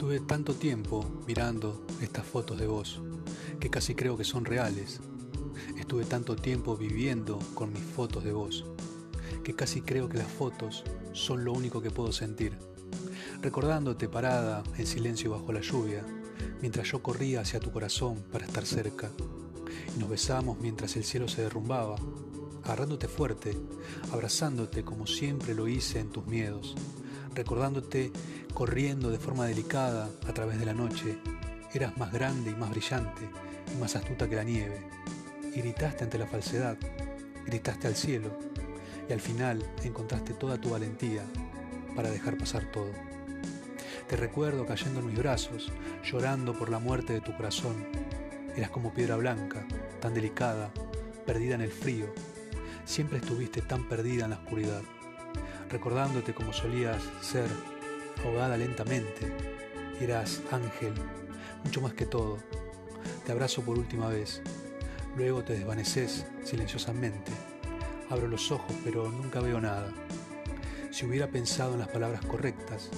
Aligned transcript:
Estuve 0.00 0.20
tanto 0.20 0.54
tiempo 0.54 1.04
mirando 1.26 1.84
estas 2.00 2.24
fotos 2.24 2.58
de 2.58 2.66
vos 2.66 3.02
que 3.60 3.68
casi 3.68 3.94
creo 3.94 4.16
que 4.16 4.24
son 4.24 4.46
reales. 4.46 4.98
Estuve 5.78 6.06
tanto 6.06 6.36
tiempo 6.36 6.74
viviendo 6.74 7.38
con 7.52 7.70
mis 7.70 7.82
fotos 7.82 8.24
de 8.24 8.32
vos 8.32 8.64
que 9.44 9.54
casi 9.54 9.82
creo 9.82 10.08
que 10.08 10.16
las 10.16 10.32
fotos 10.32 10.84
son 11.12 11.44
lo 11.44 11.52
único 11.52 11.82
que 11.82 11.90
puedo 11.90 12.12
sentir. 12.12 12.56
Recordándote 13.42 14.08
parada 14.08 14.62
en 14.78 14.86
silencio 14.86 15.32
bajo 15.32 15.52
la 15.52 15.60
lluvia, 15.60 16.02
mientras 16.62 16.90
yo 16.90 17.02
corría 17.02 17.42
hacia 17.42 17.60
tu 17.60 17.70
corazón 17.70 18.24
para 18.32 18.46
estar 18.46 18.64
cerca. 18.64 19.10
Y 19.94 20.00
nos 20.00 20.08
besamos 20.08 20.58
mientras 20.60 20.96
el 20.96 21.04
cielo 21.04 21.28
se 21.28 21.42
derrumbaba, 21.42 21.96
agarrándote 22.64 23.06
fuerte, 23.06 23.54
abrazándote 24.12 24.82
como 24.82 25.06
siempre 25.06 25.54
lo 25.54 25.68
hice 25.68 25.98
en 26.00 26.08
tus 26.08 26.24
miedos, 26.26 26.74
recordándote 27.34 28.12
corriendo 28.54 29.10
de 29.10 29.18
forma 29.18 29.46
delicada 29.46 30.10
a 30.26 30.32
través 30.32 30.58
de 30.58 30.66
la 30.66 30.74
noche. 30.74 31.18
Eras 31.72 31.96
más 31.96 32.12
grande 32.12 32.50
y 32.50 32.54
más 32.54 32.70
brillante 32.70 33.28
y 33.72 33.78
más 33.78 33.96
astuta 33.96 34.28
que 34.28 34.36
la 34.36 34.44
nieve. 34.44 34.80
Y 35.54 35.60
gritaste 35.60 36.04
ante 36.04 36.18
la 36.18 36.26
falsedad, 36.26 36.76
gritaste 37.46 37.86
al 37.86 37.96
cielo 37.96 38.30
y 39.08 39.12
al 39.12 39.20
final 39.20 39.64
encontraste 39.82 40.34
toda 40.34 40.60
tu 40.60 40.70
valentía 40.70 41.22
para 41.96 42.10
dejar 42.10 42.36
pasar 42.36 42.64
todo. 42.70 42.92
Te 44.08 44.16
recuerdo 44.16 44.66
cayendo 44.66 45.00
en 45.00 45.06
mis 45.06 45.18
brazos, 45.18 45.72
llorando 46.04 46.58
por 46.58 46.70
la 46.70 46.78
muerte 46.78 47.12
de 47.12 47.20
tu 47.20 47.36
corazón. 47.36 47.86
Eras 48.56 48.70
como 48.70 48.92
piedra 48.92 49.16
blanca, 49.16 49.64
tan 50.00 50.14
delicada, 50.14 50.72
perdida 51.26 51.54
en 51.54 51.60
el 51.60 51.70
frío. 51.70 52.06
Siempre 52.84 53.18
estuviste 53.18 53.62
tan 53.62 53.88
perdida 53.88 54.24
en 54.24 54.30
la 54.30 54.36
oscuridad, 54.38 54.82
recordándote 55.68 56.34
como 56.34 56.52
solías 56.52 57.02
ser, 57.20 57.48
ahogada 58.24 58.56
lentamente. 58.56 59.32
Eras 60.00 60.40
ángel, 60.50 60.94
mucho 61.64 61.80
más 61.80 61.94
que 61.94 62.06
todo. 62.06 62.38
Te 63.24 63.32
abrazo 63.32 63.62
por 63.62 63.78
última 63.78 64.08
vez. 64.08 64.42
Luego 65.16 65.42
te 65.42 65.54
desvaneces 65.54 66.26
silenciosamente. 66.44 67.32
Abro 68.08 68.28
los 68.28 68.50
ojos, 68.50 68.74
pero 68.84 69.10
nunca 69.10 69.40
veo 69.40 69.60
nada. 69.60 69.92
Si 70.90 71.06
hubiera 71.06 71.28
pensado 71.28 71.74
en 71.74 71.80
las 71.80 71.88
palabras 71.88 72.24
correctas, 72.26 72.88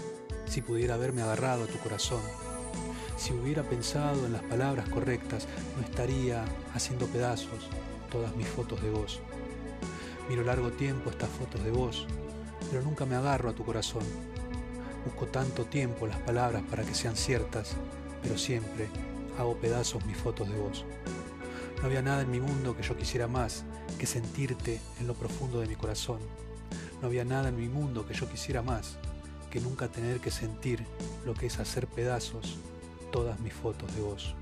si 0.47 0.63
pudiera 0.63 0.95
haberme 0.95 1.23
agarrado 1.23 1.65
a 1.65 1.67
tu 1.67 1.79
corazón, 1.79 2.23
si 3.17 3.33
hubiera 3.33 3.63
pensado 3.63 4.27
en 4.27 4.33
las 4.33 4.43
palabras 4.43 4.89
correctas, 4.89 5.47
no 5.77 5.83
estaría 5.83 6.45
haciendo 6.75 7.07
pedazos 7.07 7.69
todas 8.11 8.35
mis 8.37 8.49
fotos 8.49 8.83
de 8.83 8.91
vos. 8.91 9.21
Miro 10.29 10.43
largo 10.43 10.71
tiempo 10.71 11.11
estas 11.11 11.31
fotos 11.31 11.63
de 11.65 11.71
vos, 11.71 12.07
pero 12.71 12.83
nunca 12.83 13.07
me 13.07 13.17
agarro 13.17 13.51
a 13.51 13.55
tu 13.55 13.65
corazón. 13.65 14.03
Busco 15.05 15.27
tanto 15.27 15.65
tiempo 15.65 16.07
las 16.07 16.19
palabras 16.21 16.63
para 16.71 16.85
que 16.85 16.95
sean 16.95 17.17
ciertas, 17.17 17.77
pero 18.23 18.39
siempre 18.39 18.89
hago 19.39 19.57
pedazos 19.57 20.05
mis 20.07 20.17
fotos 20.17 20.49
de 20.49 20.59
vos. 20.59 20.85
No 21.79 21.87
había 21.87 22.03
nada 22.03 22.23
en 22.23 22.31
mi 22.31 22.41
mundo 22.41 22.77
que 22.77 22.83
yo 22.83 22.97
quisiera 22.97 23.27
más 23.27 23.65
que 23.99 24.07
sentirte 24.07 24.81
en 25.01 25.07
lo 25.07 25.15
profundo 25.15 25.61
de 25.61 25.67
mi 25.67 25.75
corazón. 25.75 26.21
No 27.01 27.09
había 27.09 27.25
nada 27.25 27.49
en 27.49 27.57
mi 27.57 27.69
mundo 27.69 28.07
que 28.07 28.15
yo 28.15 28.29
quisiera 28.29 28.63
más 28.63 28.99
que 29.51 29.61
nunca 29.61 29.89
tener 29.89 30.21
que 30.21 30.31
sentir 30.31 30.83
lo 31.27 31.35
que 31.35 31.47
es 31.47 31.59
hacer 31.59 31.87
pedazos 31.87 32.57
todas 33.11 33.39
mis 33.41 33.53
fotos 33.53 33.95
de 33.95 34.01
vos. 34.01 34.35